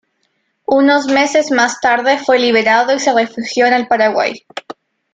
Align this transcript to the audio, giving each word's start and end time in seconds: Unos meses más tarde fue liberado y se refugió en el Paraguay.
Unos 0.65 1.05
meses 1.05 1.51
más 1.51 1.79
tarde 1.79 2.17
fue 2.17 2.39
liberado 2.39 2.91
y 2.91 2.97
se 2.99 3.13
refugió 3.13 3.67
en 3.67 3.73
el 3.73 3.87
Paraguay. 3.87 4.33